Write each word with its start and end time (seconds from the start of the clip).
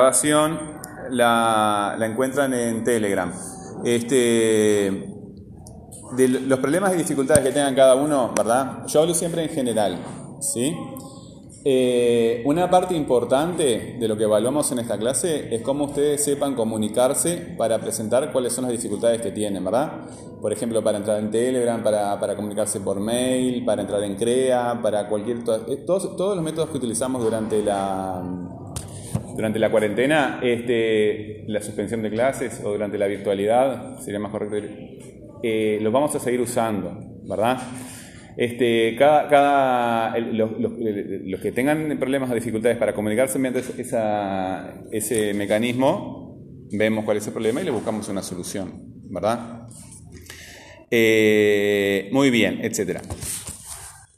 grabación 0.00 0.58
la, 1.10 1.94
la 1.98 2.06
encuentran 2.06 2.54
en 2.54 2.82
Telegram. 2.84 3.32
Este, 3.84 5.06
de 6.16 6.28
los 6.28 6.58
problemas 6.58 6.94
y 6.94 6.96
dificultades 6.96 7.44
que 7.44 7.52
tengan 7.52 7.74
cada 7.74 7.94
uno, 7.94 8.32
¿verdad? 8.36 8.86
Yo 8.86 9.00
hablo 9.00 9.14
siempre 9.14 9.42
en 9.42 9.50
general, 9.50 9.98
¿sí? 10.40 10.76
Eh, 11.62 12.42
una 12.46 12.70
parte 12.70 12.94
importante 12.94 13.96
de 14.00 14.08
lo 14.08 14.16
que 14.16 14.24
evaluamos 14.24 14.72
en 14.72 14.78
esta 14.78 14.96
clase 14.96 15.54
es 15.54 15.60
cómo 15.60 15.84
ustedes 15.84 16.24
sepan 16.24 16.54
comunicarse 16.54 17.54
para 17.58 17.78
presentar 17.78 18.32
cuáles 18.32 18.54
son 18.54 18.64
las 18.64 18.72
dificultades 18.72 19.20
que 19.20 19.30
tienen, 19.30 19.62
¿verdad? 19.62 19.92
Por 20.40 20.54
ejemplo, 20.54 20.82
para 20.82 20.96
entrar 20.96 21.18
en 21.20 21.30
Telegram, 21.30 21.82
para, 21.82 22.18
para 22.18 22.34
comunicarse 22.34 22.80
por 22.80 22.98
mail, 22.98 23.62
para 23.66 23.82
entrar 23.82 24.02
en 24.04 24.16
CREA, 24.16 24.80
para 24.82 25.06
cualquier... 25.06 25.38
Eh, 25.68 25.76
todos, 25.86 26.16
todos 26.16 26.34
los 26.34 26.42
métodos 26.42 26.70
que 26.70 26.78
utilizamos 26.78 27.22
durante 27.22 27.62
la, 27.62 28.22
durante 29.34 29.58
la 29.58 29.70
cuarentena, 29.70 30.40
este, 30.42 31.44
la 31.46 31.60
suspensión 31.60 32.02
de 32.02 32.10
clases 32.10 32.60
o 32.64 32.72
durante 32.72 32.98
la 32.98 33.06
virtualidad, 33.06 33.98
sería 34.00 34.18
más 34.18 34.30
correcto 34.30 34.56
eh, 35.42 35.78
los 35.80 35.92
vamos 35.92 36.14
a 36.14 36.20
seguir 36.20 36.40
usando, 36.40 36.98
¿verdad? 37.28 37.58
Este, 38.36 38.94
cada, 38.96 39.28
cada, 39.28 40.18
los, 40.18 40.50
los, 40.58 41.40
que 41.40 41.52
tengan 41.52 41.98
problemas 41.98 42.30
o 42.30 42.34
dificultades 42.34 42.78
para 42.78 42.94
comunicarse 42.94 43.38
mediante 43.38 43.80
esa, 43.80 44.74
ese 44.90 45.34
mecanismo, 45.34 46.38
vemos 46.72 47.04
cuál 47.04 47.16
es 47.16 47.26
el 47.26 47.32
problema 47.32 47.60
y 47.60 47.64
le 47.64 47.70
buscamos 47.70 48.08
una 48.08 48.22
solución, 48.22 48.72
¿verdad? 49.10 49.66
Eh, 50.90 52.08
muy 52.12 52.30
bien, 52.30 52.60
etcétera. 52.62 53.02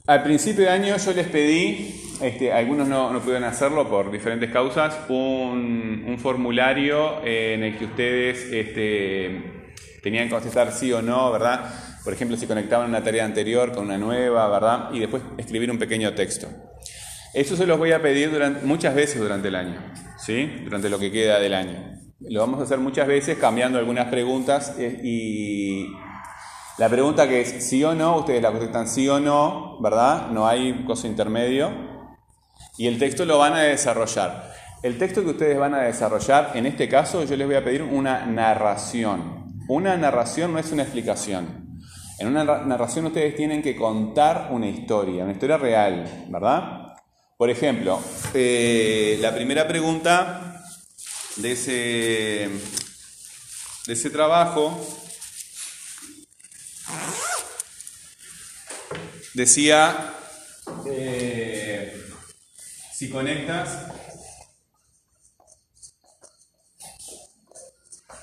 Al 0.05 0.23
principio 0.23 0.65
de 0.65 0.69
año 0.69 0.97
yo 0.97 1.13
les 1.13 1.27
pedí, 1.27 1.95
este, 2.23 2.51
algunos 2.51 2.87
no, 2.87 3.11
pudieron 3.19 3.43
hacerlo 3.43 3.89
por 3.89 4.11
diferentes 4.11 4.49
causas, 4.51 4.97
un, 5.09 6.05
un 6.07 6.17
formulario 6.17 7.23
en 7.25 7.63
el 7.63 7.77
que 7.77 7.85
ustedes 7.85 8.51
este, 8.51 9.71
tenían 10.01 10.25
que 10.25 10.31
contestar 10.31 10.71
sí 10.71 10.91
o 10.91 11.01
no, 11.01 11.31
¿verdad? 11.31 11.69
Por 12.03 12.13
ejemplo, 12.13 12.35
si 12.35 12.47
conectaban 12.47 12.89
una 12.89 13.03
tarea 13.03 13.25
anterior 13.25 13.71
con 13.71 13.85
una 13.85 13.97
nueva, 13.97 14.47
¿verdad? 14.49 14.89
Y 14.93 14.99
después 14.99 15.23
escribir 15.37 15.71
un 15.71 15.77
pequeño 15.77 16.13
texto. 16.13 16.47
Eso 17.33 17.55
se 17.55 17.65
los 17.65 17.79
voy 17.79 17.93
a 17.93 18.01
pedir 18.01 18.31
durante, 18.31 18.65
muchas 18.65 18.93
veces 18.93 19.19
durante 19.19 19.47
el 19.47 19.55
año, 19.55 19.81
¿sí? 20.17 20.45
Durante 20.63 20.89
lo 20.89 20.99
que 20.99 21.11
queda 21.11 21.39
del 21.39 21.53
año. 21.53 21.99
Lo 22.19 22.41
vamos 22.41 22.59
a 22.59 22.63
hacer 22.63 22.77
muchas 22.77 23.07
veces 23.07 23.37
cambiando 23.37 23.79
algunas 23.79 24.07
preguntas 24.07 24.75
eh, 24.77 24.99
y 25.03 25.87
la 26.77 26.89
pregunta 26.89 27.27
que 27.27 27.41
es 27.41 27.67
sí 27.67 27.83
o 27.83 27.93
no, 27.95 28.17
ustedes 28.17 28.41
la 28.41 28.51
contestan 28.51 28.87
sí 28.87 29.07
o 29.07 29.19
no, 29.19 29.79
¿verdad? 29.81 30.29
No 30.31 30.47
hay 30.47 30.83
cosa 30.85 31.07
intermedio. 31.07 31.92
Y 32.77 32.87
el 32.87 32.97
texto 32.97 33.25
lo 33.25 33.37
van 33.37 33.53
a 33.53 33.61
desarrollar. 33.61 34.53
El 34.81 34.97
texto 34.97 35.23
que 35.23 35.29
ustedes 35.29 35.57
van 35.57 35.73
a 35.73 35.81
desarrollar, 35.81 36.51
en 36.55 36.65
este 36.65 36.89
caso 36.89 37.23
yo 37.23 37.35
les 37.37 37.47
voy 37.47 37.55
a 37.55 37.63
pedir 37.63 37.83
una 37.83 38.25
narración. 38.25 39.53
Una 39.69 39.95
narración 39.95 40.51
no 40.51 40.59
es 40.59 40.71
una 40.71 40.83
explicación. 40.83 41.63
En 42.19 42.27
una 42.27 42.43
narración 42.43 43.05
ustedes 43.05 43.35
tienen 43.35 43.61
que 43.61 43.75
contar 43.75 44.49
una 44.51 44.67
historia, 44.67 45.23
una 45.23 45.33
historia 45.33 45.57
real, 45.57 46.25
¿verdad? 46.29 46.95
Por 47.37 47.49
ejemplo, 47.49 48.01
eh, 48.33 49.17
la 49.19 49.33
primera 49.33 49.67
pregunta 49.67 50.63
de 51.37 51.51
ese, 51.51 52.49
de 53.87 53.93
ese 53.93 54.09
trabajo 54.09 54.79
decía, 59.33 60.13
eh, 60.85 61.62
si 62.93 63.09
conectas 63.09 63.91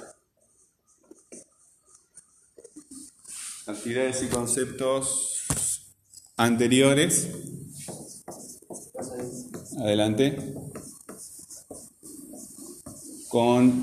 Actividades 3.67 4.23
y 4.23 4.29
conceptos 4.29 5.45
anteriores. 6.37 7.29
Adelante. 9.79 10.55
Con 13.29 13.83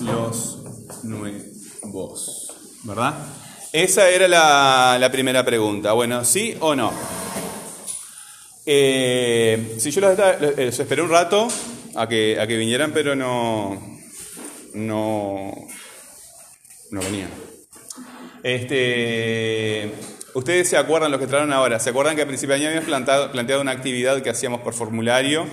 los 0.00 1.04
nuevos. 1.04 2.48
¿Verdad? 2.84 3.43
Esa 3.74 4.08
era 4.08 4.28
la, 4.28 5.08
primera 5.10 5.44
pregunta. 5.44 5.94
Bueno, 5.94 6.24
¿sí 6.24 6.56
o 6.60 6.76
no? 6.76 6.92
Eh, 8.64 9.74
si 9.80 9.90
yo 9.90 10.00
los, 10.00 10.78
esperé 10.78 11.02
un 11.02 11.10
rato 11.10 11.48
a 11.96 12.08
que, 12.08 12.38
a 12.38 12.46
que 12.46 12.56
vinieran, 12.56 12.92
pero 12.92 13.16
no, 13.16 14.00
no, 14.74 15.52
no 16.92 17.00
venían. 17.00 17.30
Este, 18.44 19.92
Ustedes 20.34 20.68
se 20.68 20.76
acuerdan, 20.76 21.10
los 21.10 21.18
que 21.18 21.26
trajeron 21.26 21.52
ahora, 21.52 21.80
¿se 21.80 21.90
acuerdan 21.90 22.14
que 22.14 22.22
al 22.22 22.28
principio 22.28 22.54
de 22.54 22.60
año 22.60 22.68
habíamos 22.68 22.86
planteado, 22.86 23.32
planteado 23.32 23.60
una 23.60 23.72
actividad 23.72 24.22
que 24.22 24.30
hacíamos 24.30 24.60
por 24.60 24.74
formulario 24.74 25.48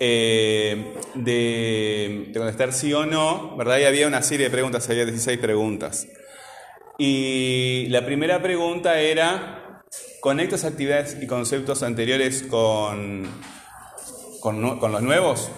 eh, 0.00 0.92
de, 1.14 2.24
de, 2.32 2.36
contestar 2.36 2.72
sí 2.72 2.92
o 2.92 3.06
no, 3.06 3.56
¿verdad? 3.56 3.78
Y 3.78 3.84
había 3.84 4.08
una 4.08 4.22
serie 4.22 4.46
de 4.46 4.50
preguntas, 4.50 4.90
había 4.90 5.04
16 5.04 5.38
preguntas. 5.38 6.08
Y 6.98 7.86
la 7.88 8.04
primera 8.04 8.40
pregunta 8.42 9.00
era, 9.00 9.64
¿Conectas 10.24 10.64
actividades 10.64 11.18
y 11.20 11.26
conceptos 11.26 11.82
anteriores 11.82 12.44
con, 12.44 13.28
con, 14.40 14.62
los 14.62 15.02
nuevos? 15.02 15.50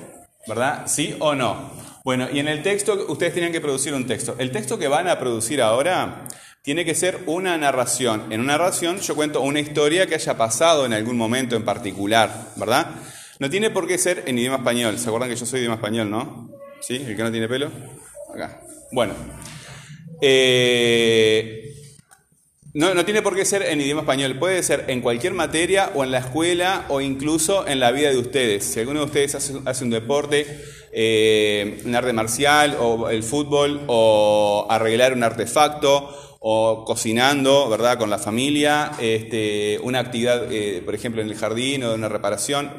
¿Verdad? 0.48 0.88
¿Sí 0.88 1.14
o 1.20 1.36
no? 1.36 1.70
Bueno, 2.02 2.26
y 2.32 2.40
en 2.40 2.48
el 2.48 2.64
texto 2.64 3.06
ustedes 3.08 3.32
tenían 3.32 3.52
que 3.52 3.60
producir 3.60 3.94
un 3.94 4.08
texto. 4.08 4.34
El 4.40 4.50
texto 4.50 4.76
que 4.76 4.88
van 4.88 5.06
a 5.06 5.20
producir 5.20 5.62
ahora 5.62 6.24
tiene 6.62 6.84
que 6.84 6.96
ser 6.96 7.20
una 7.26 7.56
narración. 7.56 8.32
En 8.32 8.40
una 8.40 8.58
narración 8.58 8.98
yo 8.98 9.14
cuento 9.14 9.40
una 9.40 9.60
historia 9.60 10.08
que 10.08 10.16
haya 10.16 10.36
pasado 10.36 10.84
en 10.84 10.94
algún 10.94 11.16
momento 11.16 11.54
en 11.54 11.64
particular, 11.64 12.48
¿verdad? 12.56 12.90
No 13.38 13.48
tiene 13.48 13.70
por 13.70 13.86
qué 13.86 13.98
ser 13.98 14.24
en 14.26 14.36
idioma 14.36 14.56
español. 14.56 14.98
¿Se 14.98 15.06
acuerdan 15.06 15.30
que 15.30 15.36
yo 15.36 15.46
soy 15.46 15.60
idioma 15.60 15.76
español, 15.76 16.10
no? 16.10 16.50
¿Sí? 16.80 16.96
¿El 16.96 17.16
que 17.16 17.22
no 17.22 17.30
tiene 17.30 17.46
pelo? 17.46 17.70
Acá. 18.34 18.62
Bueno. 18.90 19.14
Eh, 20.20 21.66
no, 22.76 23.04
tiene 23.06 23.22
por 23.22 23.34
qué 23.34 23.46
ser 23.46 23.62
en 23.62 23.80
idioma 23.80 24.02
español, 24.02 24.38
puede 24.38 24.62
ser 24.62 24.84
en 24.88 25.00
cualquier 25.00 25.32
materia 25.32 25.92
o 25.94 26.04
en 26.04 26.10
la 26.10 26.18
escuela 26.18 26.84
o 26.90 27.00
incluso 27.00 27.66
en 27.66 27.80
la 27.80 27.90
vida 27.90 28.10
de 28.10 28.18
ustedes. 28.18 28.64
Si 28.64 28.80
alguno 28.80 29.00
de 29.00 29.06
ustedes 29.06 29.34
hace, 29.34 29.84
un 29.84 29.90
deporte, 29.90 30.62
eh, 30.92 31.80
un 31.86 31.94
arte 31.94 32.12
marcial 32.12 32.76
o 32.78 33.08
el 33.08 33.22
fútbol 33.22 33.80
o 33.86 34.66
arreglar 34.68 35.14
un 35.14 35.22
artefacto 35.22 36.36
o 36.38 36.84
cocinando, 36.84 37.68
¿verdad? 37.70 37.96
Con 37.96 38.10
la 38.10 38.18
familia, 38.18 38.92
este, 39.00 39.78
una 39.82 40.00
actividad, 40.00 40.52
eh, 40.52 40.82
por 40.84 40.94
ejemplo, 40.94 41.22
en 41.22 41.28
el 41.28 41.34
jardín 41.34 41.82
o 41.82 41.88
de 41.88 41.94
una 41.94 42.10
reparación. 42.10 42.74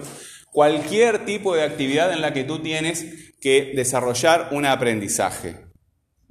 Cualquier 0.51 1.25
tipo 1.25 1.55
de 1.55 1.63
actividad 1.63 2.13
en 2.13 2.21
la 2.21 2.33
que 2.33 2.43
tú 2.43 2.59
tienes 2.59 3.33
que 3.41 3.73
desarrollar 3.75 4.49
un 4.51 4.67
aprendizaje, 4.67 5.55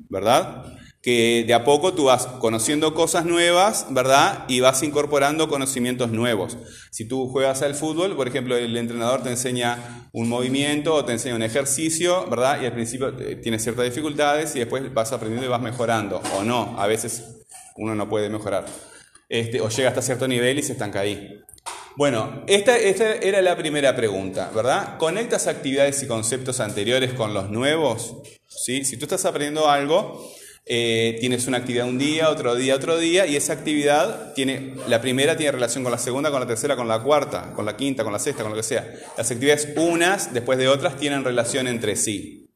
¿verdad? 0.08 0.66
Que 1.06 1.44
de 1.46 1.54
a 1.54 1.62
poco 1.62 1.94
tú 1.94 2.06
vas 2.06 2.26
conociendo 2.26 2.92
cosas 2.92 3.24
nuevas, 3.24 3.86
¿verdad? 3.90 4.44
Y 4.48 4.58
vas 4.58 4.82
incorporando 4.82 5.46
conocimientos 5.46 6.10
nuevos. 6.10 6.58
Si 6.90 7.06
tú 7.06 7.28
juegas 7.28 7.62
al 7.62 7.76
fútbol, 7.76 8.16
por 8.16 8.26
ejemplo, 8.26 8.56
el 8.56 8.76
entrenador 8.76 9.22
te 9.22 9.30
enseña 9.30 10.08
un 10.10 10.28
movimiento 10.28 10.94
o 10.94 11.04
te 11.04 11.12
enseña 11.12 11.36
un 11.36 11.44
ejercicio, 11.44 12.28
¿verdad? 12.28 12.60
Y 12.60 12.66
al 12.66 12.72
principio 12.72 13.16
eh, 13.20 13.36
tienes 13.36 13.62
ciertas 13.62 13.84
dificultades 13.84 14.56
y 14.56 14.58
después 14.58 14.92
vas 14.92 15.12
aprendiendo 15.12 15.46
y 15.46 15.48
vas 15.48 15.60
mejorando. 15.60 16.20
O 16.34 16.42
no, 16.42 16.74
a 16.76 16.88
veces 16.88 17.22
uno 17.76 17.94
no 17.94 18.08
puede 18.08 18.28
mejorar. 18.28 18.66
Este, 19.28 19.60
o 19.60 19.68
llega 19.68 19.90
hasta 19.90 20.02
cierto 20.02 20.26
nivel 20.26 20.58
y 20.58 20.64
se 20.64 20.72
estanca 20.72 20.98
ahí. 20.98 21.38
Bueno, 21.94 22.42
esta, 22.48 22.76
esta, 22.76 23.14
era 23.14 23.40
la 23.42 23.56
primera 23.56 23.94
pregunta, 23.94 24.50
¿verdad? 24.52 24.98
¿Conectas 24.98 25.46
actividades 25.46 26.02
y 26.02 26.08
conceptos 26.08 26.58
anteriores 26.58 27.12
con 27.12 27.32
los 27.32 27.48
nuevos? 27.48 28.16
¿Sí? 28.48 28.84
Si 28.84 28.96
tú 28.96 29.04
estás 29.04 29.24
aprendiendo 29.24 29.70
algo, 29.70 30.34
eh, 30.68 31.16
tienes 31.20 31.46
una 31.46 31.58
actividad 31.58 31.86
un 31.86 31.96
día, 31.96 32.28
otro 32.28 32.56
día, 32.56 32.74
otro 32.74 32.98
día, 32.98 33.24
y 33.24 33.36
esa 33.36 33.52
actividad 33.52 34.34
tiene, 34.34 34.74
la 34.88 35.00
primera 35.00 35.36
tiene 35.36 35.52
relación 35.52 35.84
con 35.84 35.92
la 35.92 35.98
segunda, 35.98 36.32
con 36.32 36.40
la 36.40 36.46
tercera, 36.46 36.74
con 36.74 36.88
la 36.88 36.98
cuarta, 37.04 37.52
con 37.54 37.64
la 37.64 37.76
quinta, 37.76 38.02
con 38.02 38.12
la 38.12 38.18
sexta, 38.18 38.42
con 38.42 38.50
lo 38.50 38.56
que 38.56 38.64
sea. 38.64 38.92
Las 39.16 39.30
actividades 39.30 39.68
unas 39.76 40.34
después 40.34 40.58
de 40.58 40.66
otras 40.66 40.96
tienen 40.96 41.22
relación 41.22 41.68
entre 41.68 41.94
sí. 41.94 42.50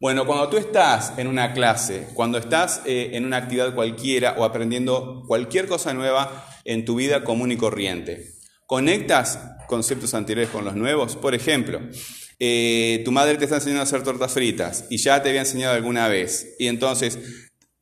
Bueno, 0.00 0.26
cuando 0.26 0.48
tú 0.48 0.56
estás 0.56 1.12
en 1.16 1.28
una 1.28 1.52
clase, 1.52 2.08
cuando 2.14 2.38
estás 2.38 2.82
eh, 2.86 3.10
en 3.12 3.24
una 3.24 3.36
actividad 3.36 3.72
cualquiera 3.72 4.34
o 4.36 4.42
aprendiendo 4.42 5.22
cualquier 5.28 5.68
cosa 5.68 5.94
nueva 5.94 6.44
en 6.64 6.84
tu 6.84 6.96
vida 6.96 7.22
común 7.22 7.52
y 7.52 7.56
corriente, 7.56 8.32
¿conectas 8.66 9.38
conceptos 9.68 10.14
anteriores 10.14 10.50
con 10.50 10.64
los 10.64 10.74
nuevos? 10.74 11.14
Por 11.14 11.36
ejemplo, 11.36 11.80
eh, 12.44 13.02
tu 13.04 13.12
madre 13.12 13.36
te 13.36 13.44
está 13.44 13.54
enseñando 13.54 13.82
a 13.82 13.84
hacer 13.84 14.02
tortas 14.02 14.32
fritas 14.32 14.86
y 14.90 14.96
ya 14.96 15.22
te 15.22 15.28
había 15.28 15.42
enseñado 15.42 15.76
alguna 15.76 16.08
vez. 16.08 16.56
Y 16.58 16.66
entonces, 16.66 17.16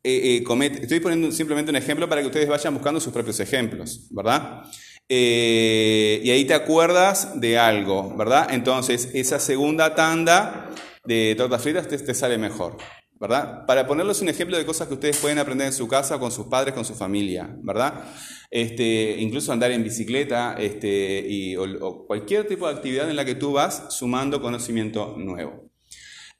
eh, 0.04 0.44
eh, 0.44 0.70
estoy 0.82 1.00
poniendo 1.00 1.32
simplemente 1.32 1.70
un 1.70 1.76
ejemplo 1.76 2.06
para 2.10 2.20
que 2.20 2.26
ustedes 2.26 2.46
vayan 2.46 2.74
buscando 2.74 3.00
sus 3.00 3.10
propios 3.10 3.40
ejemplos, 3.40 4.08
¿verdad? 4.10 4.64
y 5.12 6.30
ahí 6.30 6.44
te 6.44 6.54
acuerdas 6.54 7.40
de 7.40 7.58
algo, 7.58 8.14
¿verdad? 8.16 8.48
Entonces, 8.52 9.08
esa 9.12 9.40
segunda 9.40 9.96
tanda 9.96 10.70
de 11.04 11.34
tortas 11.36 11.62
fritas 11.62 11.88
te, 11.88 12.14
sale 12.14 12.38
mejor, 12.38 12.76
¿verdad? 13.18 13.66
Para 13.66 13.88
ponerles 13.88 14.20
un 14.20 14.28
ejemplo 14.28 14.56
de 14.56 14.64
cosas 14.64 14.86
que 14.86 14.94
ustedes 14.94 15.16
pueden 15.16 15.38
aprender 15.38 15.66
en 15.66 15.72
su 15.72 15.88
casa, 15.88 16.20
con 16.20 16.30
sus 16.30 16.46
padres, 16.46 16.74
con 16.74 16.84
su 16.84 16.94
familia, 16.94 17.48
¿verdad? 17.62 18.04
Este, 18.50 19.17
incluso 19.20 19.52
andar 19.52 19.70
en 19.70 19.85
bicicleta 19.85 20.56
este, 20.58 21.25
y, 21.26 21.56
o, 21.56 22.05
cualquier 22.06 22.49
tipo 22.49 22.67
de 22.67 22.75
actividad 22.75 23.08
en 23.08 23.17
la 23.17 23.25
que 23.25 23.37
tú 23.37 23.52
vas 23.52 23.87
sumando 23.91 24.43
conocimiento 24.43 25.14
nuevo. 25.17 25.70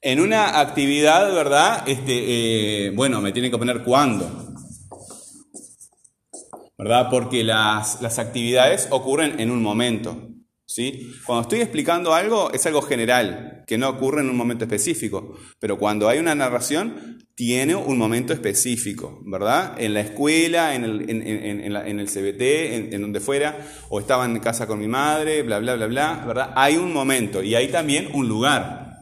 En 0.01 0.21
una 0.21 0.61
actividad, 0.61 1.33
¿verdad? 1.33 1.89
Este, 1.89 2.87
eh, 2.87 2.91
bueno, 2.91 3.21
me 3.21 3.33
tienen 3.33 3.51
que 3.51 3.59
poner 3.59 3.85
cuándo. 3.85 4.51
¿verdad? 6.81 7.09
Porque 7.11 7.45
las, 7.45 8.19
actividades 8.19 8.89
ocurren 8.91 9.39
en 9.39 9.51
un 9.51 9.63
momento. 9.63 10.30
Cuando 11.27 11.43
estoy 11.43 11.61
explicando 11.61 12.15
algo, 12.15 12.53
es 12.53 12.65
algo 12.67 12.83
general, 12.83 13.65
que 13.67 13.77
no 13.77 13.89
ocurre 13.89 14.21
en 14.21 14.31
un 14.31 14.37
momento 14.37 14.65
específico. 14.65 15.37
Pero 15.59 15.79
cuando 15.79 16.09
hay 16.09 16.19
una 16.19 16.35
narración, 16.35 17.19
tiene 17.35 17.75
un 17.75 17.99
momento 17.99 18.33
específico, 18.33 19.21
¿verdad? 19.25 19.75
En 19.79 19.95
la 19.95 20.01
escuela, 20.01 20.75
en 20.75 20.85
el, 20.85 21.11
en, 21.11 22.01
el 22.01 22.07
CBT, 22.07 22.95
en, 22.95 23.03
donde 23.03 23.19
fuera, 23.19 23.59
o 23.89 23.99
estaba 23.99 24.25
en 24.25 24.39
casa 24.39 24.67
con 24.67 24.79
mi 24.79 24.87
madre, 24.87 25.43
bla, 25.43 25.59
bla, 25.59 25.75
bla, 25.75 25.87
bla, 25.87 26.25
¿verdad? 26.27 26.53
Hay 26.55 26.77
un 26.77 26.93
momento 26.93 27.43
y 27.43 27.55
hay 27.55 27.69
también 27.69 28.09
un 28.13 28.29
lugar. 28.29 28.95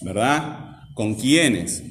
¿Verdad? 0.00 0.84
¿Con 0.94 1.16
quiénes? 1.16 1.82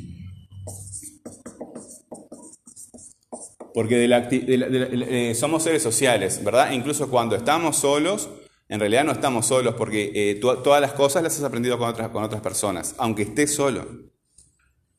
Porque 3.77 5.35
somos 5.35 5.61
seres 5.61 5.83
sociales, 5.83 6.43
¿verdad? 6.43 6.71
Incluso 6.71 7.11
cuando 7.11 7.35
estamos 7.35 7.77
solos, 7.77 8.27
en 8.69 8.79
realidad 8.79 9.03
no 9.03 9.11
estamos 9.11 9.45
solos 9.45 9.75
porque 9.75 10.11
eh, 10.15 10.39
todas 10.41 10.81
las 10.81 10.93
cosas 10.93 11.21
las 11.21 11.37
has 11.37 11.43
aprendido 11.43 11.77
con 11.77 11.87
otras, 11.87 12.09
con 12.09 12.23
otras 12.23 12.41
personas, 12.41 12.95
aunque 12.97 13.21
estés 13.21 13.53
solo. 13.53 13.85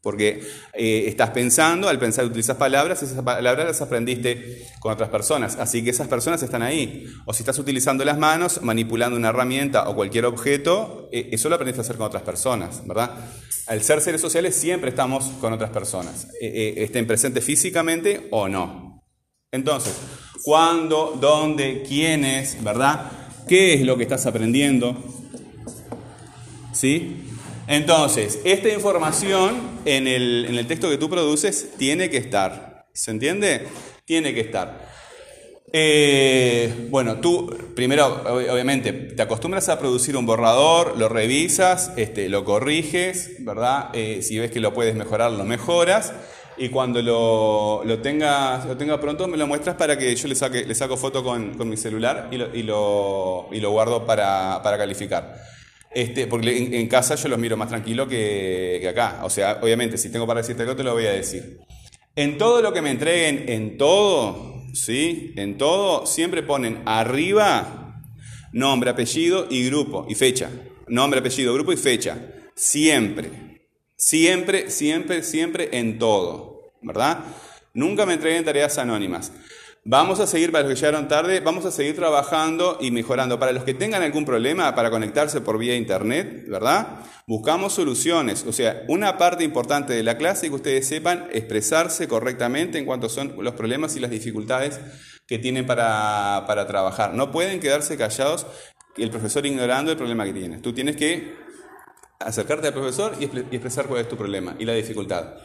Porque 0.09 0.41
eh, 0.73 1.05
estás 1.07 1.29
pensando, 1.33 1.87
al 1.87 1.99
pensar 1.99 2.25
utilizas 2.25 2.57
palabras, 2.57 3.03
esas 3.03 3.23
palabras 3.23 3.67
las 3.67 3.83
aprendiste 3.83 4.67
con 4.81 4.91
otras 4.91 5.11
personas. 5.11 5.57
Así 5.57 5.85
que 5.85 5.91
esas 5.91 6.09
personas 6.09 6.43
están 6.43 6.63
ahí. 6.63 7.05
O 7.27 7.35
si 7.35 7.43
estás 7.43 7.59
utilizando 7.59 8.07
las 8.07 8.17
manos, 8.17 8.63
manipulando 8.63 9.19
una 9.19 9.29
herramienta 9.29 9.87
o 9.87 9.95
cualquier 9.95 10.25
objeto, 10.25 11.11
eso 11.13 11.51
lo 11.51 11.57
aprendiste 11.57 11.83
a 11.83 11.85
hacer 11.85 11.97
con 11.97 12.07
otras 12.07 12.23
personas, 12.23 12.87
¿verdad? 12.87 13.11
Al 13.67 13.83
ser 13.83 14.01
seres 14.01 14.23
sociales 14.23 14.57
siempre 14.57 14.89
estamos 14.89 15.25
con 15.43 15.53
otras 15.53 15.69
personas, 15.69 16.29
eh, 16.41 16.49
eh, 16.49 16.75
estén 16.85 17.07
presentes 17.07 17.45
físicamente 17.45 18.29
o 18.31 18.49
no. 18.49 19.05
Entonces, 19.53 19.95
¿cuándo, 20.43 21.19
dónde, 21.21 21.85
quiénes, 21.87 22.65
verdad? 22.65 23.13
¿Qué 23.47 23.75
es 23.75 23.83
lo 23.83 23.99
que 23.99 24.05
estás 24.05 24.25
aprendiendo? 24.25 24.97
¿Sí? 26.73 27.29
Entonces, 27.69 28.41
esta 28.45 28.71
información 28.71 29.61
en 29.85 30.09
el, 30.09 30.47
en 30.47 30.55
el 30.55 30.67
texto 30.67 30.89
que 30.89 30.97
tú 30.97 31.11
produces 31.11 31.73
tiene 31.77 32.09
que 32.09 32.17
estar. 32.17 32.87
¿Se 32.95 33.11
entiende? 33.11 33.67
Tiene 34.07 34.33
que 34.33 34.41
estar. 34.41 34.89
Eh, 35.71 36.89
bueno, 36.89 37.17
tú 37.17 37.55
primero, 37.77 38.23
obviamente, 38.27 38.93
te 38.93 39.21
acostumbras 39.21 39.69
a 39.69 39.79
producir 39.79 40.17
un 40.17 40.25
borrador, 40.25 40.97
lo 40.97 41.11
revisas, 41.11 41.93
este, 41.97 42.31
lo 42.31 42.43
corriges, 42.45 43.45
¿verdad? 43.45 43.91
Eh, 43.93 44.23
si 44.23 44.39
ves 44.39 44.51
que 44.51 44.61
lo 44.61 44.73
puedes 44.73 44.95
mejorar, 44.95 45.31
lo 45.33 45.45
mejoras. 45.45 46.15
Y 46.57 46.71
cuando 46.71 47.03
lo, 47.03 47.83
lo, 47.85 47.99
tengas, 48.01 48.67
lo 48.67 48.77
tenga 48.77 48.99
pronto, 48.99 49.29
me 49.29 49.37
lo 49.37 49.47
muestras 49.47 49.77
para 49.77 49.97
que 49.97 50.17
yo 50.17 50.27
le, 50.27 50.35
saque, 50.35 50.65
le 50.65 50.75
saco 50.75 50.97
foto 50.97 51.23
con, 51.23 51.69
mi 51.69 51.77
celular 51.77 52.29
y 52.33 52.37
lo, 52.37 52.55
y 52.57 52.63
lo, 52.63 53.49
y 53.53 53.61
lo 53.61 53.71
guardo 53.71 54.07
para, 54.07 54.61
calificar. 54.63 55.37
Este, 55.91 56.27
porque 56.27 56.79
en, 56.79 56.87
casa 56.89 57.15
yo 57.15 57.29
los 57.29 57.39
miro 57.39 57.57
más 57.57 57.69
tranquilo 57.69 58.07
que, 58.07 58.79
que, 58.81 58.89
acá. 58.89 59.21
O 59.25 59.31
sea, 59.31 59.59
obviamente, 59.63 59.97
si 59.99 60.11
tengo 60.11 60.27
para 60.27 60.41
decirte 60.41 60.63
algo, 60.63 60.77
te 60.77 60.85
lo 60.85 60.93
voy 60.93 61.07
a 61.07 61.13
decir. 61.13 61.59
En 62.15 62.37
todo 62.37 62.61
lo 62.63 62.73
que 62.73 62.83
me 62.83 62.91
entreguen, 62.91 63.45
en 63.49 63.79
todo, 63.79 64.63
¿sí? 64.75 65.33
En 65.37 65.57
todo 65.57 66.07
siempre 66.07 66.43
ponen 66.43 66.83
arriba 66.85 67.79
nombre, 68.53 68.91
apellido 68.91 69.47
y 69.51 69.67
grupo 69.67 70.07
y 70.09 70.15
fecha. 70.15 70.51
Nombre, 70.89 71.21
apellido, 71.21 71.55
grupo 71.55 71.73
y 71.73 71.77
fecha. 71.77 72.19
Siempre. 72.55 73.31
Siempre, 73.97 74.71
siempre, 74.71 75.23
siempre 75.23 75.69
en 75.73 75.99
todo. 75.99 76.73
¿Verdad? 76.83 77.25
Nunca 77.79 78.05
me 78.07 78.15
entreguen 78.15 78.45
tareas 78.45 78.77
anónimas. 78.77 79.31
Vamos 79.85 80.19
a 80.19 80.27
seguir, 80.27 80.51
para 80.51 80.65
los 80.65 80.75
que 80.75 80.81
llegaron 80.81 81.07
tarde, 81.07 81.39
vamos 81.39 81.65
a 81.65 81.71
seguir 81.71 81.95
trabajando 81.95 82.77
y 82.81 82.91
mejorando. 82.91 83.39
Para 83.39 83.53
los 83.53 83.63
que 83.63 83.73
tengan 83.73 84.03
algún 84.03 84.25
problema 84.25 84.75
para 84.75 84.91
conectarse 84.91 85.41
por 85.41 85.59
vía 85.59 85.77
internet, 85.77 86.47
¿verdad? 86.49 86.99
Buscamos 87.29 87.75
soluciones. 87.75 88.45
O 88.49 88.53
sea, 88.53 88.83
una 88.89 89.17
parte 89.17 89.45
importante 89.45 89.93
de 89.93 90.03
la 90.03 90.19
clase 90.19 90.47
es 90.47 90.51
que 90.51 90.57
ustedes 90.57 90.89
sepan 90.89 91.29
expresarse 91.33 92.09
correctamente 92.09 92.79
en 92.79 92.85
cuanto 92.85 93.09
son 93.09 93.37
los 93.39 93.55
problemas 93.55 93.95
y 93.95 94.01
las 94.01 94.11
dificultades 94.11 94.81
que 95.29 95.39
tienen 95.39 95.65
para, 95.65 96.45
trabajar. 96.67 97.15
No 97.15 97.31
pueden 97.31 97.61
quedarse 97.61 97.97
callados 97.97 98.45
el 98.97 99.11
profesor 99.11 99.47
ignorando 99.47 99.93
el 99.93 99.97
problema 99.97 100.25
que 100.25 100.33
tienes. 100.33 100.63
Tú 100.63 100.73
tienes 100.73 100.97
que 100.97 101.33
acercarte 102.19 102.67
al 102.67 102.75
profesor 102.75 103.15
y 103.21 103.27
expresar 103.55 103.87
cuál 103.87 104.01
es 104.01 104.09
tu 104.09 104.17
problema 104.17 104.57
y 104.59 104.65
la 104.65 104.73
dificultad. 104.73 105.37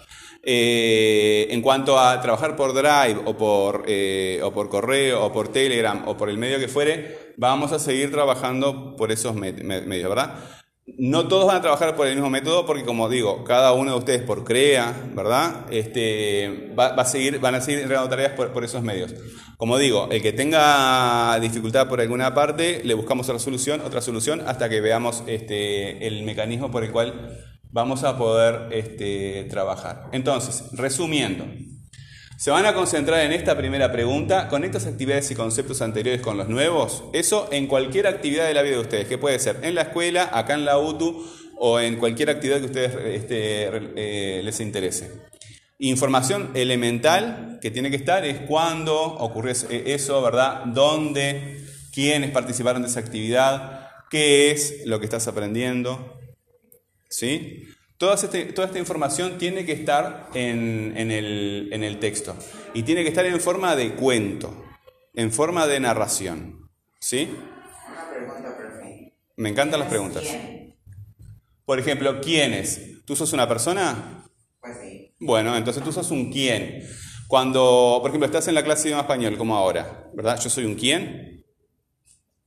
Eh, 0.46 1.48
en 1.52 1.62
cuanto 1.62 1.98
a 1.98 2.20
trabajar 2.20 2.58
por 2.58 2.74
Drive 2.74 3.22
o 3.24 3.38
por, 3.38 3.86
eh, 3.88 4.42
o 4.44 4.52
por 4.52 4.68
correo 4.68 5.24
o 5.24 5.32
por 5.32 5.48
Telegram 5.48 6.06
o 6.06 6.18
por 6.18 6.30
el 6.30 6.38
medio 6.38 6.60
que 6.60 6.68
fuere, 6.68 7.34
vamos 7.38 7.72
a 7.72 7.80
seguir 7.80 8.12
trabajando 8.12 8.98
por 8.98 9.14
esos 9.14 9.34
medios, 9.36 10.10
¿verdad? 10.10 10.36
No 10.86 11.30
todos 11.30 11.48
van 11.48 11.56
a 11.56 11.62
trabajar 11.62 11.96
por 11.96 12.08
el 12.08 12.16
mismo 12.16 12.30
método 12.30 12.66
porque, 12.66 12.84
como 12.84 13.08
digo, 13.08 13.46
cada 13.46 13.72
uno 13.72 13.92
de 13.92 13.98
ustedes 14.00 14.22
por 14.24 14.44
CREA, 14.44 15.12
¿verdad? 15.14 15.66
Este, 15.72 16.74
va, 16.78 16.88
a 16.88 17.06
seguir, 17.06 17.40
van 17.40 17.56
a 17.56 17.62
seguir 17.62 17.80
entregando 17.80 18.10
tareas 18.10 18.34
por, 18.34 18.64
esos 18.66 18.84
medios. 18.84 19.16
Como 19.56 19.78
digo, 19.78 20.10
el 20.12 20.22
que 20.22 20.34
tenga 20.34 21.40
dificultad 21.40 21.88
por 21.88 22.02
alguna 22.02 22.34
parte, 22.34 22.82
le 22.84 22.96
buscamos 22.96 23.30
otra 23.30 23.40
solución, 23.40 23.80
otra 23.80 24.02
solución, 24.02 24.42
hasta 24.46 24.68
que 24.68 24.82
veamos 24.82 25.24
este, 25.26 26.06
el 26.06 26.24
mecanismo 26.24 26.70
por 26.70 26.84
el 26.84 26.92
cual 26.92 27.53
vamos 27.74 28.04
a 28.04 28.18
poder 28.18 28.72
este, 28.72 29.46
trabajar. 29.50 30.08
Entonces, 30.14 30.64
resumiendo, 30.74 31.46
se 32.38 32.52
van 32.52 32.66
a 32.66 32.74
concentrar 32.74 33.22
en 33.22 33.34
esta 33.34 33.58
primera 33.58 33.92
pregunta, 33.92 34.48
con 34.48 34.64
estas 34.64 34.86
actividades 34.86 35.30
y 35.32 35.36
conceptos 35.36 35.82
anteriores 35.82 36.22
con 36.22 36.38
los 36.38 36.48
nuevos, 36.48 37.04
eso 37.14 37.50
en 37.52 37.68
cualquier 37.68 38.06
actividad 38.08 38.48
de 38.48 38.54
la 38.54 38.62
vida 38.62 38.76
de 38.76 38.82
ustedes, 38.82 39.08
que 39.08 39.18
puede 39.18 39.40
ser 39.40 39.60
en 39.64 39.76
la 39.76 39.82
escuela, 39.84 40.30
acá 40.32 40.54
en 40.54 40.66
la 40.66 40.78
UTU 40.78 41.26
o 41.58 41.80
en 41.80 41.98
cualquier 41.98 42.30
actividad 42.30 42.58
que 42.58 42.64
a 42.64 42.68
ustedes 42.68 42.96
este, 43.16 43.70
eh, 43.96 44.44
les 44.44 44.60
interese. 44.60 45.12
Información 45.80 46.52
elemental 46.54 47.58
que 47.60 47.72
tiene 47.72 47.90
que 47.90 47.96
estar 47.96 48.24
es 48.24 48.42
cuándo 48.42 48.96
ocurrió 49.02 49.54
eso, 49.70 50.22
¿verdad? 50.22 50.66
¿Dónde? 50.66 51.66
¿Quiénes 51.92 52.32
participaron 52.32 52.84
de 52.84 52.88
esa 52.88 53.00
actividad? 53.00 53.90
¿Qué 54.10 54.52
es 54.52 54.86
lo 54.86 55.00
que 55.00 55.06
estás 55.06 55.28
aprendiendo? 55.28 56.23
¿Sí? 57.14 57.68
Toda, 58.00 58.16
este, 58.16 58.46
toda 58.46 58.66
esta 58.66 58.80
información 58.80 59.38
tiene 59.38 59.68
que 59.68 59.74
estar 59.74 60.32
en, 60.34 60.98
el, 60.98 61.98
texto 62.00 62.36
y 62.74 62.82
tiene 62.82 63.04
que 63.04 63.10
estar 63.10 63.24
en 63.24 63.40
forma 63.40 63.76
de 63.76 63.94
cuento, 63.94 64.66
en 65.14 65.32
forma 65.32 65.68
de 65.68 65.80
narración. 65.80 66.72
¿Sí? 67.00 67.30
Una 67.88 68.10
pregunta, 68.10 68.58
Me 69.38 69.50
encantan 69.50 69.80
las 69.80 69.90
preguntas. 69.90 70.24
Por 71.66 71.80
ejemplo, 71.80 72.20
¿quiénes? 72.20 73.06
¿Tú 73.06 73.16
sos 73.16 73.32
una 73.32 73.48
persona? 73.48 74.26
Pues 74.60 74.78
sí. 74.82 75.16
Bueno, 75.20 75.56
entonces 75.56 75.84
tú 75.84 75.92
sos 75.92 76.10
un 76.10 76.32
quién. 76.32 76.84
Cuando, 77.28 78.00
por 78.02 78.10
ejemplo, 78.10 78.26
estás 78.26 78.48
en 78.48 78.56
la 78.56 78.64
clase 78.64 78.84
de 78.84 78.90
idioma 78.90 79.04
español, 79.04 79.38
como 79.38 79.56
ahora, 79.56 80.10
¿verdad? 80.16 80.40
Yo 80.42 80.50
soy 80.50 80.66
un 80.66 80.74
quién. 80.74 81.33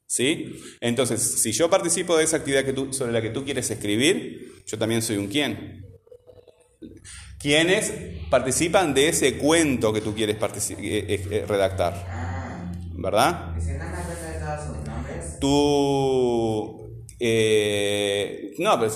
¿Sí? 0.07 0.63
Entonces, 0.81 1.21
si 1.43 1.53
yo 1.53 1.69
participo 1.69 2.17
de 2.17 2.25
esa 2.25 2.37
actividad 2.37 2.65
que 2.65 2.73
tú, 2.73 2.93
sobre 2.93 3.13
la 3.13 3.21
que 3.21 3.31
tú 3.31 3.45
quieres 3.45 3.71
escribir, 3.71 4.63
yo 4.67 4.79
también 4.79 5.03
soy 5.03 5.17
un 5.17 5.27
quién. 5.27 5.85
¿Quiénes 7.39 7.93
participan 8.31 8.95
de 8.95 9.09
ese 9.09 9.37
cuento 9.37 9.93
que 9.93 10.01
tú 10.01 10.15
quieres 10.15 10.37
eh, 10.37 10.75
eh, 10.79 11.27
eh, 11.31 11.45
redactar? 11.47 12.73
¿Verdad? 12.93 13.55
Tú... 15.39 17.05
no, 18.59 18.81
pero 18.81 18.91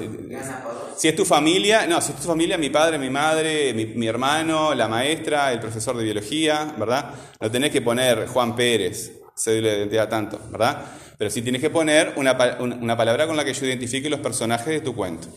si, 0.97 1.09
es 1.09 1.17
tu 1.17 1.25
familia, 1.25 1.87
no, 1.87 2.01
si 2.01 2.13
es 2.13 2.19
tu 2.19 2.27
familia, 2.27 2.57
mi 2.57 2.71
padre, 2.71 2.99
mi 2.99 3.11
madre, 3.11 3.75
mi, 3.75 3.87
mi 3.87 4.07
hermano, 4.07 4.75
la 4.75 4.89
maestra, 4.89 5.53
el 5.53 5.61
profesor 5.61 5.97
de 5.97 6.05
biología, 6.05 6.75
¿verdad? 6.79 7.15
Lo 7.39 7.51
tenés 7.51 7.71
que 7.71 7.83
poner 7.83 8.27
Juan 8.27 8.57
Pérez, 8.57 9.20
cédula 9.41 9.71
de 9.71 9.79
identidad 9.79 10.09
tanto, 10.09 10.39
¿verdad? 10.51 10.85
Pero 11.17 11.31
sí 11.31 11.43
tienes 11.43 11.61
que 11.61 11.71
poner 11.71 12.15
una, 12.17 12.37
palabra 12.37 13.27
con 13.27 13.37
la 13.37 13.45
que 13.45 13.55
yo 13.55 13.67
identifique 13.67 14.11
los 14.11 14.21
personajes 14.21 14.67
de 14.67 14.81
tu 14.81 14.95
cuento, 14.95 15.29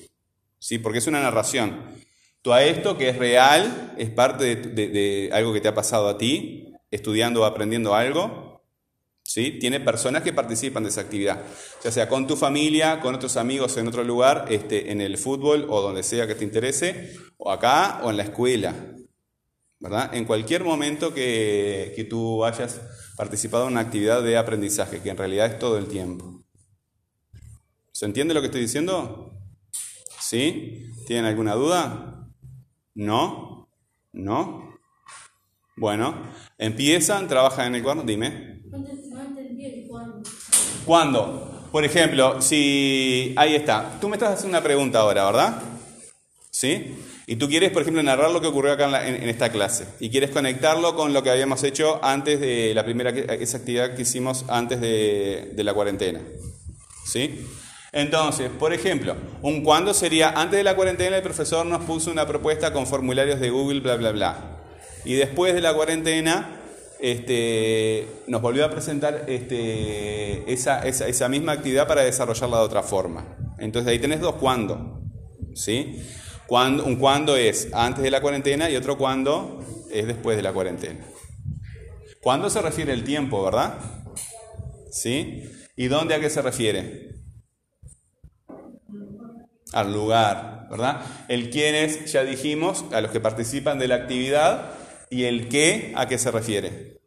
¿sí? 0.59 0.77
Porque 0.77 0.99
es 0.99 1.07
una 1.07 1.21
narración. 1.21 1.81
A 2.45 2.63
esto 2.63 2.97
que 2.97 3.09
es 3.09 3.17
real, 3.17 3.93
es 3.97 4.09
parte 4.09 4.57
de, 4.57 5.29
algo 5.31 5.53
que 5.53 5.61
te 5.61 5.69
ha 5.69 5.73
pasado 5.73 6.09
a 6.09 6.17
ti, 6.17 6.73
estudiando 6.91 7.41
o 7.41 7.45
aprendiendo 7.45 7.95
algo, 7.95 8.61
¿sí? 9.23 9.57
Tiene 9.59 9.79
personas 9.79 10.23
que 10.23 10.33
participan 10.33 10.83
de 10.83 10.89
esa 10.89 11.01
actividad, 11.01 11.41
ya 11.81 11.91
sea 11.91 12.09
con 12.09 12.27
tu 12.27 12.35
familia, 12.35 12.99
con 12.99 13.15
otros 13.15 13.37
amigos 13.37 13.77
en 13.77 13.87
otro 13.87 14.03
lugar, 14.03 14.47
este, 14.49 14.91
en 14.91 14.99
el 14.99 15.17
fútbol 15.17 15.67
o 15.69 15.81
donde 15.81 16.03
sea 16.03 16.27
que 16.27 16.35
te 16.35 16.43
interese, 16.43 17.15
o 17.37 17.49
acá 17.49 18.01
o 18.03 18.09
en 18.09 18.17
la 18.17 18.23
escuela, 18.23 18.75
¿verdad? 19.79 20.13
En 20.13 20.25
cualquier 20.25 20.65
momento 20.65 21.13
que, 21.13 21.93
que 21.95 22.03
tú 22.03 22.43
hayas 22.43 22.81
participado 23.15 23.65
en 23.65 23.73
una 23.73 23.81
actividad 23.81 24.23
de 24.23 24.37
aprendizaje, 24.37 25.01
que 25.01 25.09
en 25.09 25.17
realidad 25.17 25.47
es 25.47 25.59
todo 25.59 25.77
el 25.77 25.87
tiempo. 25.87 26.43
¿Se 27.91 28.05
entiende 28.05 28.33
lo 28.33 28.41
que 28.41 28.47
estoy 28.47 28.61
diciendo? 28.61 29.31
¿Sí? 30.19 30.91
¿Tienen 31.05 31.25
alguna 31.25 31.53
duda? 31.53 32.27
¿No? 32.95 33.69
¿No? 34.11 34.79
Bueno, 35.75 36.15
empiezan, 36.57 37.27
trabajan 37.27 37.67
en 37.67 37.75
el 37.75 37.83
cuaderno, 37.83 38.03
dime. 38.03 38.61
¿Cuándo? 40.85 41.67
Por 41.71 41.85
ejemplo, 41.85 42.41
si... 42.41 43.33
Ahí 43.35 43.55
está. 43.55 43.97
Tú 43.99 44.07
me 44.07 44.15
estás 44.15 44.33
haciendo 44.33 44.57
una 44.57 44.63
pregunta 44.63 44.99
ahora, 44.99 45.25
¿verdad? 45.25 45.61
¿Sí? 46.51 46.95
Y 47.25 47.37
tú 47.37 47.47
quieres, 47.47 47.71
por 47.71 47.81
ejemplo, 47.81 48.03
narrar 48.03 48.31
lo 48.31 48.41
que 48.41 48.47
ocurrió 48.47 48.73
acá 48.73 49.07
en, 49.07 49.29
esta 49.29 49.49
clase. 49.49 49.85
Y 49.99 50.09
quieres 50.09 50.31
conectarlo 50.31 50.95
con 50.95 51.13
lo 51.13 51.23
que 51.23 51.29
habíamos 51.29 51.63
hecho 51.63 52.03
antes 52.03 52.39
de 52.39 52.73
la 52.73 52.83
primera, 52.83 53.11
esa 53.11 53.57
actividad 53.57 53.95
que 53.95 54.01
hicimos 54.01 54.45
antes 54.49 54.81
de, 54.81 55.51
de 55.53 55.63
la 55.63 55.73
cuarentena. 55.73 56.19
¿Sí? 57.05 57.45
Entonces, 57.93 58.49
por 58.49 58.73
ejemplo, 58.73 59.15
un 59.41 59.63
cuándo 59.63 59.93
sería, 59.93 60.31
antes 60.31 60.57
de 60.57 60.63
la 60.63 60.75
cuarentena 60.75 61.15
el 61.15 61.23
profesor 61.23 61.65
nos 61.65 61.83
puso 61.83 62.11
una 62.11 62.25
propuesta 62.25 62.73
con 62.73 62.87
formularios 62.87 63.39
de 63.39 63.51
Google, 63.51 63.81
bla, 63.81 63.95
bla, 63.95 64.11
bla. 64.11 64.63
Y 65.05 65.13
después 65.13 65.53
de 65.53 65.61
la 65.61 65.73
cuarentena 65.73 66.59
este, 67.03 68.07
nos 68.27 68.41
volvió 68.41 68.65
a 68.65 68.69
presentar 68.69 69.25
este, 69.27 70.51
esa, 70.51 70.87
esa, 70.87 71.27
misma 71.27 71.51
actividad 71.51 71.85
para 71.85 72.01
desarrollarla 72.01 72.59
de 72.59 72.63
otra 72.63 72.81
forma. 72.81 73.35
Entonces 73.59 73.91
ahí 73.91 73.99
tenés 73.99 74.21
dos 74.21 74.35
cuándo. 74.35 75.01
¿sí? 75.53 76.01
Un 76.49 76.95
cuándo 76.97 77.35
es 77.35 77.69
antes 77.73 78.03
de 78.03 78.11
la 78.11 78.21
cuarentena 78.21 78.69
y 78.69 78.75
otro 78.75 78.97
cuándo 78.97 79.63
es 79.91 80.05
después 80.05 80.37
de 80.37 80.43
la 80.43 80.53
cuarentena. 80.53 80.99
¿Cuándo 82.21 82.49
se 82.49 82.61
refiere 82.61 82.93
el 82.93 83.03
tiempo, 83.03 83.43
verdad? 83.43 83.77
¿Sí? 84.91 85.43
¿Y 85.75 85.87
dónde 85.87 86.13
a 86.13 86.19
qué 86.19 86.29
se 86.29 86.41
refiere? 86.41 87.15
Al 89.73 89.91
lugar, 89.91 90.67
¿verdad? 90.69 91.01
El 91.27 91.49
quiénes, 91.49 92.11
ya 92.11 92.23
dijimos, 92.23 92.85
a 92.91 93.01
los 93.01 93.11
que 93.11 93.19
participan 93.19 93.79
de 93.79 93.87
la 93.87 93.95
actividad, 93.95 94.73
y 95.09 95.25
el 95.25 95.47
qué, 95.47 95.93
¿a 95.95 96.07
qué 96.07 96.17
se 96.17 96.31
refiere? 96.31 97.01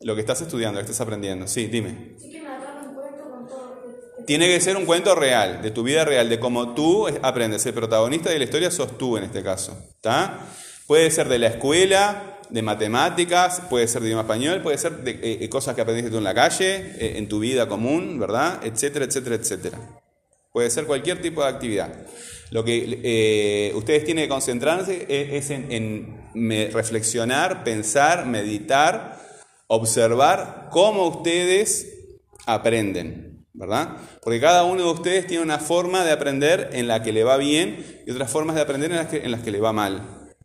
Lo 0.00 0.14
que 0.14 0.20
estás 0.20 0.40
estudiando, 0.40 0.78
lo 0.78 0.84
que 0.84 0.90
estás 0.90 1.00
aprendiendo. 1.00 1.46
Sí, 1.46 1.66
dime. 1.66 2.16
Tiene 4.26 4.46
que 4.48 4.60
ser 4.60 4.76
un 4.76 4.86
cuento 4.86 5.14
real, 5.14 5.60
de 5.62 5.70
tu 5.70 5.82
vida 5.82 6.04
real, 6.04 6.28
de 6.28 6.40
cómo 6.40 6.74
tú 6.74 7.06
aprendes. 7.22 7.64
El 7.66 7.74
protagonista 7.74 8.30
de 8.30 8.38
la 8.38 8.44
historia 8.44 8.70
sos 8.70 8.96
tú 8.96 9.16
en 9.16 9.24
este 9.24 9.42
caso. 9.42 9.76
Puede 10.86 11.10
ser 11.10 11.28
de 11.28 11.38
la 11.38 11.48
escuela, 11.48 12.38
de 12.50 12.62
matemáticas, 12.62 13.62
puede 13.68 13.88
ser 13.88 14.02
de 14.02 14.08
idioma 14.08 14.22
español, 14.22 14.62
puede 14.62 14.78
ser 14.78 14.98
de 14.98 15.12
eh, 15.12 15.38
eh, 15.40 15.48
cosas 15.48 15.74
que 15.74 15.80
aprendiste 15.80 16.10
tú 16.10 16.18
en 16.18 16.24
la 16.24 16.34
calle, 16.34 16.76
eh, 16.98 17.14
en 17.16 17.28
tu 17.28 17.38
vida 17.38 17.68
común, 17.68 18.18
¿verdad? 18.18 18.60
Etcétera, 18.64 19.04
etcétera, 19.04 19.36
etcétera. 19.36 19.78
Puede 20.52 20.70
ser 20.70 20.84
cualquier 20.84 21.20
tipo 21.20 21.42
de 21.42 21.48
actividad. 21.48 21.92
Lo 22.50 22.64
que 22.64 23.72
ustedes 23.74 24.04
tienen 24.04 24.24
que 24.24 24.28
concentrarse 24.28 25.06
es, 25.08 25.50
en 25.50 26.30
reflexionar, 26.72 27.64
pensar, 27.64 28.26
meditar 28.26 29.18
observar 29.66 30.68
cómo 30.70 31.08
ustedes 31.08 31.88
aprenden, 32.46 33.33
¿verdad? 33.54 33.96
Porque 34.20 34.40
cada 34.40 34.64
uno 34.64 34.82
de 34.82 34.90
ustedes 34.90 35.26
tiene 35.26 35.42
una 35.42 35.58
forma 35.58 36.04
de 36.04 36.10
aprender 36.10 36.70
en 36.72 36.88
la 36.88 37.02
que 37.02 37.12
le 37.12 37.24
va 37.24 37.36
bien 37.36 38.02
y 38.06 38.10
otras 38.10 38.30
formas 38.30 38.56
de 38.56 38.62
aprender 38.62 38.90
en 38.90 38.98
las 38.98 39.06
que, 39.06 39.18
en 39.18 39.30
las 39.30 39.42
que 39.42 39.52
le 39.52 39.60
va 39.60 39.72
mal, 39.72 40.02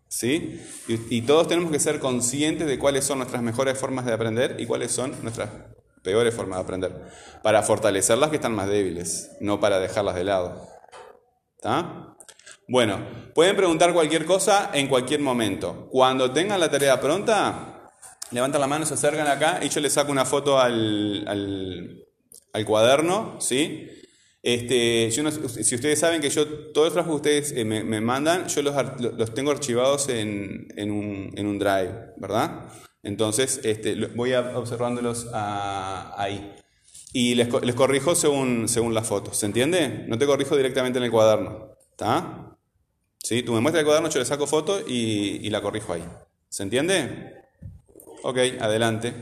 ¿sí? 0.08 0.62
Y, 0.88 1.22
todos 1.24 1.48
tenemos 1.48 1.72
que 1.72 1.80
ser 1.80 2.00
conscientes 2.00 2.68
de 2.68 2.78
cuáles 2.78 3.04
son 3.04 3.18
nuestras 3.18 3.42
mejores 3.42 3.78
formas 3.78 4.06
de 4.06 4.14
aprender 4.14 4.56
y 4.60 4.68
cuáles 4.68 4.92
son 4.92 5.16
nuestras 5.24 5.50
peores 6.04 6.34
formas 6.34 6.60
de 6.60 6.64
aprender, 6.64 7.12
para 7.44 7.64
fortalecer 7.64 8.18
las 8.20 8.30
que 8.30 8.38
están 8.38 8.54
más 8.54 8.70
débiles, 8.70 9.32
no 9.42 9.60
para 9.60 9.80
dejarlas 9.80 10.16
de 10.16 10.24
lado. 10.24 10.68
¿Está? 11.56 12.16
Bueno, 12.68 13.00
pueden 13.34 13.56
preguntar 13.56 13.94
cualquier 13.94 14.26
cosa 14.26 14.70
en 14.74 14.88
cualquier 14.88 15.20
momento. 15.22 15.88
Cuando 15.90 16.32
tengan 16.32 16.60
la 16.60 16.70
tarea 16.70 17.02
pronta, 17.02 17.90
levantan 18.30 18.62
la 18.62 18.68
mano, 18.68 18.86
se 18.86 18.94
acercan 18.94 19.28
acá 19.28 19.60
y 19.64 19.70
yo 19.70 19.82
les 19.82 19.94
saco 19.94 20.12
una 20.12 20.26
foto 20.26 20.60
al, 20.60 21.28
al, 21.28 22.09
cuaderno, 22.66 23.38
¿sí? 23.40 23.90
Este, 24.42 25.12
si 25.12 25.76
ustedes 25.76 26.00
saben 26.00 26.22
que 26.22 26.30
yo, 26.30 26.48
todos 26.72 26.88
los 26.88 26.94
trabajos 26.94 27.22
que 27.22 27.30
ustedes 27.30 27.52
eh, 27.52 27.66
me, 27.66 28.02
mandan, 28.02 28.48
yo 28.48 28.62
los, 28.62 28.74
los 29.00 29.34
tengo 29.34 29.52
archivados 29.52 30.08
en, 30.08 30.68
en, 30.78 30.92
un, 30.92 31.32
en, 31.36 31.46
un, 31.46 31.60
drive, 31.60 32.14
¿verdad? 32.18 32.72
Entonces, 33.04 33.60
este, 33.64 33.96
voy 34.08 34.34
observándolos 34.34 35.28
ahí. 35.34 36.54
Y 37.12 37.36
les, 37.36 37.50
les, 37.64 37.76
corrijo 37.76 38.16
según, 38.16 38.70
según 38.70 38.94
las 38.94 39.08
fotos, 39.08 39.38
¿se 39.38 39.46
entiende? 39.46 40.06
No 40.08 40.18
te 40.18 40.26
corrijo 40.26 40.56
directamente 40.56 41.00
en 41.00 41.06
el 41.06 41.12
cuaderno, 41.12 41.76
¿está? 41.92 42.56
¿Sí? 43.22 43.44
Tú 43.44 43.54
me 43.54 43.60
muestras 43.60 43.82
el 43.82 43.86
cuaderno, 43.86 44.10
yo 44.10 44.20
le 44.20 44.26
saco 44.26 44.48
foto 44.48 44.80
y, 44.88 45.46
y 45.46 45.50
la 45.50 45.62
corrijo 45.62 45.92
ahí. 45.92 46.04
¿Se 46.48 46.64
entiende? 46.64 47.34
Ok, 48.24 48.38
adelante. 48.60 49.14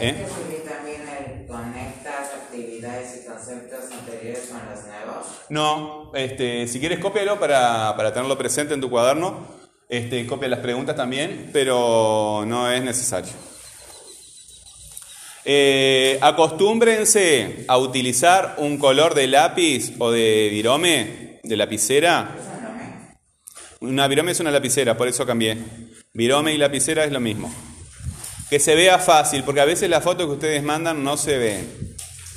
¿Eh? 0.00 0.26
también 0.68 1.46
conectas 1.46 2.32
actividades 2.34 3.22
y 3.22 3.28
conceptos 3.28 3.92
anteriores 3.92 4.48
con 4.50 4.60
los 4.70 4.86
nuevos? 4.86 5.26
No, 5.48 6.12
este, 6.14 6.66
si 6.66 6.80
quieres 6.80 6.98
cópialo 6.98 7.38
para, 7.38 7.94
para 7.96 8.12
tenerlo 8.12 8.38
presente 8.38 8.74
en 8.74 8.80
tu 8.80 8.90
cuaderno. 8.90 9.46
Este, 9.88 10.26
copia 10.26 10.48
las 10.48 10.60
preguntas 10.60 10.96
también, 10.96 11.50
pero 11.52 12.44
no 12.46 12.70
es 12.70 12.82
necesario. 12.82 13.32
Eh, 15.44 16.18
acostúmbrense 16.22 17.64
a 17.68 17.76
utilizar 17.76 18.54
un 18.58 18.78
color 18.78 19.14
de 19.14 19.26
lápiz 19.26 19.92
o 19.98 20.10
de 20.10 20.48
virome, 20.50 21.40
de 21.42 21.56
lapicera, 21.56 22.34
una 23.82 24.06
virome 24.06 24.30
es 24.30 24.38
una 24.38 24.52
lapicera, 24.52 24.96
por 24.96 25.08
eso 25.08 25.26
cambié. 25.26 25.58
Virome 26.14 26.54
y 26.54 26.58
lapicera 26.58 27.04
es 27.04 27.10
lo 27.10 27.18
mismo. 27.18 27.52
Que 28.52 28.60
se 28.60 28.74
vea 28.74 28.98
fácil, 28.98 29.44
porque 29.44 29.62
a 29.62 29.64
veces 29.64 29.88
la 29.88 30.02
foto 30.02 30.26
que 30.26 30.34
ustedes 30.34 30.62
mandan 30.62 31.02
no 31.02 31.16
se 31.16 31.38
ve. 31.38 31.64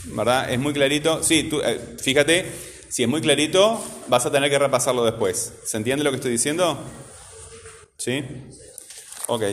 ¿Verdad? 0.06 0.50
Es 0.50 0.58
muy 0.58 0.72
clarito. 0.72 1.22
Sí, 1.22 1.44
tú, 1.44 1.60
eh, 1.60 1.78
fíjate, 2.02 2.50
si 2.88 3.04
es 3.04 3.10
muy 3.10 3.20
clarito, 3.20 3.84
vas 4.08 4.26
a 4.26 4.32
tener 4.32 4.50
que 4.50 4.58
repasarlo 4.58 5.04
después. 5.04 5.52
¿Se 5.66 5.76
entiende 5.76 6.06
lo 6.06 6.12
que 6.12 6.16
estoy 6.16 6.32
diciendo? 6.32 6.80
¿Sí? 7.98 8.24
Ok. 9.28 9.44